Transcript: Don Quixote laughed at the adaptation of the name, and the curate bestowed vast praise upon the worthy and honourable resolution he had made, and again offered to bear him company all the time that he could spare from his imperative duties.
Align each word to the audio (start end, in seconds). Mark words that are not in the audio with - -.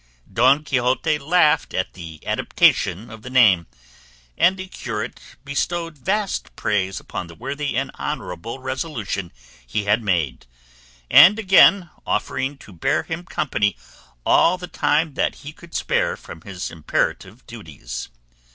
Don 0.33 0.63
Quixote 0.63 1.19
laughed 1.19 1.75
at 1.75 1.93
the 1.93 2.25
adaptation 2.25 3.11
of 3.11 3.21
the 3.21 3.29
name, 3.29 3.67
and 4.35 4.57
the 4.57 4.67
curate 4.67 5.19
bestowed 5.45 5.95
vast 5.95 6.55
praise 6.55 6.99
upon 6.99 7.27
the 7.27 7.35
worthy 7.35 7.77
and 7.77 7.91
honourable 7.99 8.57
resolution 8.57 9.31
he 9.63 9.83
had 9.83 10.01
made, 10.01 10.47
and 11.11 11.37
again 11.37 11.91
offered 12.03 12.59
to 12.61 12.73
bear 12.73 13.03
him 13.03 13.23
company 13.25 13.77
all 14.25 14.57
the 14.57 14.65
time 14.65 15.13
that 15.13 15.35
he 15.45 15.53
could 15.53 15.75
spare 15.75 16.17
from 16.17 16.41
his 16.41 16.71
imperative 16.71 17.45
duties. 17.45 18.09